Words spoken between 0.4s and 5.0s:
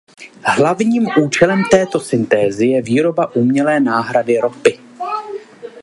Hlavním účelem této syntézy je výroba umělé náhrady ropy.